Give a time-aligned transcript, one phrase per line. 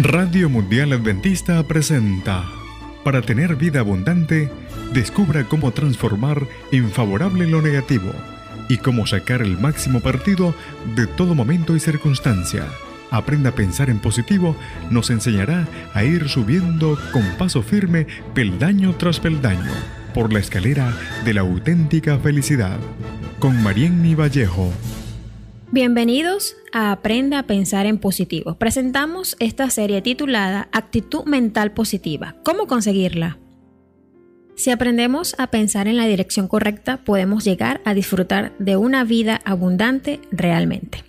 [0.00, 2.44] Radio Mundial Adventista presenta
[3.02, 4.48] Para tener vida abundante,
[4.92, 8.12] descubra cómo transformar en favorable lo negativo
[8.68, 10.54] y cómo sacar el máximo partido
[10.94, 12.64] de todo momento y circunstancia.
[13.10, 14.54] Aprenda a pensar en positivo
[14.88, 19.72] nos enseñará a ir subiendo con paso firme peldaño tras peldaño
[20.14, 22.78] por la escalera de la auténtica felicidad.
[23.40, 24.72] Con Marienmi Vallejo.
[25.70, 28.54] Bienvenidos a Aprenda a Pensar en Positivo.
[28.54, 32.36] Presentamos esta serie titulada Actitud Mental Positiva.
[32.42, 33.36] ¿Cómo conseguirla?
[34.54, 39.42] Si aprendemos a pensar en la dirección correcta, podemos llegar a disfrutar de una vida
[39.44, 41.04] abundante realmente.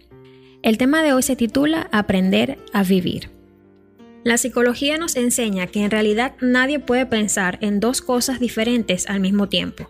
[0.62, 3.30] El tema de hoy se titula Aprender a vivir.
[4.26, 9.22] La psicología nos enseña que en realidad nadie puede pensar en dos cosas diferentes al
[9.22, 9.90] mismo tiempo.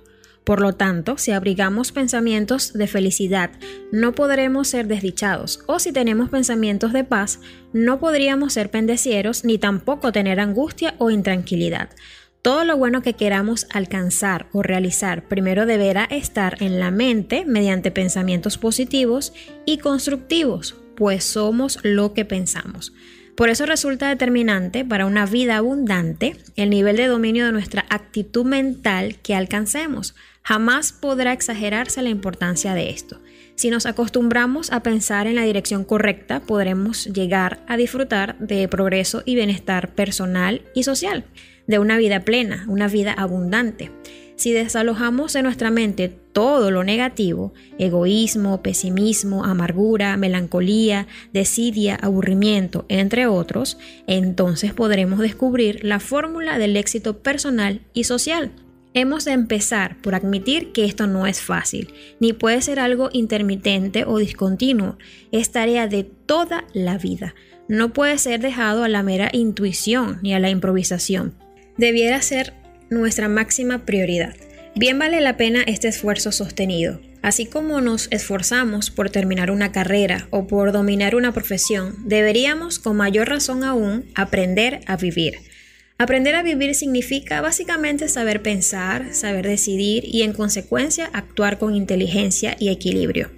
[0.49, 3.51] Por lo tanto, si abrigamos pensamientos de felicidad,
[3.91, 7.39] no podremos ser desdichados, o si tenemos pensamientos de paz,
[7.71, 11.91] no podríamos ser pendecieros ni tampoco tener angustia o intranquilidad.
[12.41, 17.91] Todo lo bueno que queramos alcanzar o realizar primero deberá estar en la mente mediante
[17.91, 19.33] pensamientos positivos
[19.67, 22.91] y constructivos, pues somos lo que pensamos.
[23.39, 28.45] Por eso resulta determinante para una vida abundante el nivel de dominio de nuestra actitud
[28.45, 30.13] mental que alcancemos.
[30.43, 33.21] Jamás podrá exagerarse la importancia de esto.
[33.55, 39.23] Si nos acostumbramos a pensar en la dirección correcta, podremos llegar a disfrutar de progreso
[39.25, 41.23] y bienestar personal y social,
[41.65, 43.89] de una vida plena, una vida abundante.
[44.39, 53.27] Si desalojamos en nuestra mente todo lo negativo, egoísmo, pesimismo, amargura, melancolía, desidia, aburrimiento, entre
[53.27, 58.53] otros, entonces podremos descubrir la fórmula del éxito personal y social.
[58.93, 64.05] Hemos de empezar por admitir que esto no es fácil, ni puede ser algo intermitente
[64.05, 64.97] o discontinuo,
[65.33, 67.35] es tarea de toda la vida.
[67.67, 71.35] No puede ser dejado a la mera intuición ni a la improvisación.
[71.75, 72.53] Debiera ser
[72.89, 74.35] nuestra máxima prioridad.
[74.75, 77.01] Bien vale la pena este esfuerzo sostenido.
[77.21, 82.95] Así como nos esforzamos por terminar una carrera o por dominar una profesión, deberíamos, con
[82.95, 85.39] mayor razón aún, aprender a vivir.
[85.97, 92.55] Aprender a vivir significa básicamente saber pensar, saber decidir y en consecuencia actuar con inteligencia
[92.57, 93.31] y equilibrio.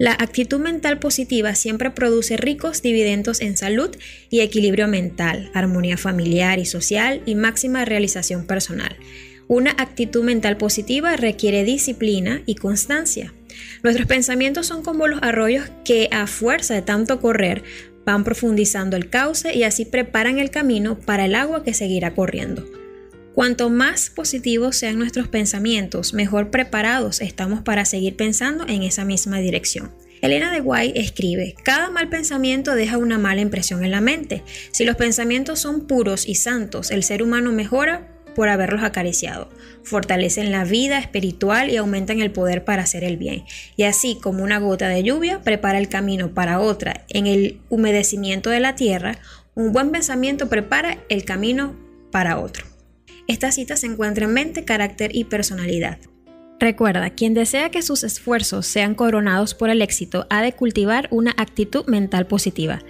[0.00, 3.90] La actitud mental positiva siempre produce ricos dividendos en salud
[4.30, 8.96] y equilibrio mental, armonía familiar y social y máxima realización personal.
[9.46, 13.34] Una actitud mental positiva requiere disciplina y constancia.
[13.82, 17.62] Nuestros pensamientos son como los arroyos que a fuerza de tanto correr
[18.06, 22.64] van profundizando el cauce y así preparan el camino para el agua que seguirá corriendo.
[23.40, 29.38] Cuanto más positivos sean nuestros pensamientos, mejor preparados estamos para seguir pensando en esa misma
[29.38, 29.94] dirección.
[30.20, 34.42] Elena de Guay escribe, cada mal pensamiento deja una mala impresión en la mente.
[34.72, 39.48] Si los pensamientos son puros y santos, el ser humano mejora por haberlos acariciado.
[39.84, 43.44] Fortalecen la vida espiritual y aumentan el poder para hacer el bien.
[43.74, 48.50] Y así como una gota de lluvia prepara el camino para otra en el humedecimiento
[48.50, 49.18] de la tierra,
[49.54, 51.74] un buen pensamiento prepara el camino
[52.10, 52.69] para otro.
[53.30, 55.98] Esta cita se encuentra en mente, carácter y personalidad.
[56.58, 61.34] Recuerda, quien desea que sus esfuerzos sean coronados por el éxito ha de cultivar una
[61.38, 62.80] actitud mental positiva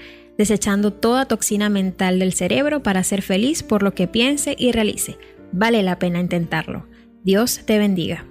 [0.40, 5.18] desechando toda toxina mental del cerebro para ser feliz por lo que piense y realice.
[5.52, 6.86] Vale la pena intentarlo.
[7.22, 8.24] Dios te bendiga.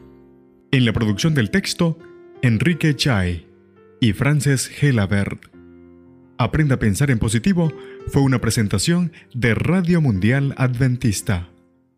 [0.72, 2.00] En la producción del texto,
[2.42, 3.46] Enrique Chai
[4.00, 5.46] y Frances Gelabert.
[6.40, 7.72] Aprenda a pensar en positivo
[8.08, 11.50] fue una presentación de Radio Mundial Adventista